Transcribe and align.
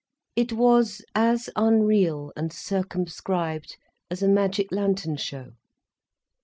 It 0.35 0.51
was 0.53 1.03
as 1.13 1.47
unreal, 1.55 2.31
and 2.35 2.51
circumscribed, 2.51 3.77
as 4.09 4.23
a 4.23 4.27
magic 4.27 4.71
lantern 4.71 5.17
show. 5.17 5.51